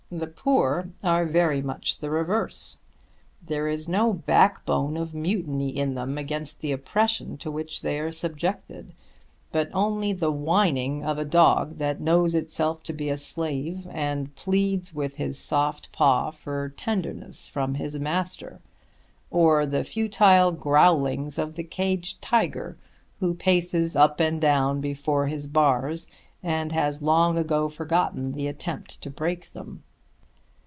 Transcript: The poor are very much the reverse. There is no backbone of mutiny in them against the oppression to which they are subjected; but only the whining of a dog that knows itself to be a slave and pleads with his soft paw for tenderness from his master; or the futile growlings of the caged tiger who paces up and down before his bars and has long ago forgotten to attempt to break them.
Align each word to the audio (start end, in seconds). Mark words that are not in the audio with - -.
The 0.13 0.27
poor 0.27 0.89
are 1.01 1.25
very 1.25 1.61
much 1.61 1.99
the 1.99 2.09
reverse. 2.09 2.79
There 3.47 3.69
is 3.69 3.87
no 3.87 4.11
backbone 4.11 4.97
of 4.97 5.13
mutiny 5.13 5.69
in 5.69 5.95
them 5.95 6.17
against 6.17 6.59
the 6.59 6.73
oppression 6.73 7.37
to 7.37 7.49
which 7.49 7.81
they 7.81 7.97
are 7.97 8.11
subjected; 8.11 8.93
but 9.53 9.69
only 9.73 10.11
the 10.11 10.29
whining 10.29 11.01
of 11.05 11.17
a 11.17 11.23
dog 11.23 11.77
that 11.77 12.01
knows 12.01 12.35
itself 12.35 12.83
to 12.83 12.93
be 12.93 13.07
a 13.09 13.15
slave 13.15 13.87
and 13.89 14.35
pleads 14.35 14.93
with 14.93 15.15
his 15.15 15.37
soft 15.39 15.93
paw 15.93 16.29
for 16.31 16.67
tenderness 16.75 17.47
from 17.47 17.75
his 17.75 17.97
master; 17.97 18.59
or 19.29 19.65
the 19.65 19.85
futile 19.85 20.51
growlings 20.51 21.37
of 21.39 21.55
the 21.55 21.63
caged 21.63 22.21
tiger 22.21 22.77
who 23.21 23.33
paces 23.33 23.95
up 23.95 24.19
and 24.19 24.41
down 24.41 24.81
before 24.81 25.27
his 25.27 25.47
bars 25.47 26.05
and 26.43 26.73
has 26.73 27.01
long 27.01 27.37
ago 27.37 27.69
forgotten 27.69 28.33
to 28.33 28.45
attempt 28.45 29.01
to 29.01 29.09
break 29.09 29.53
them. 29.53 29.83